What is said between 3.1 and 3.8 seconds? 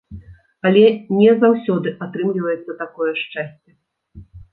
шчасце!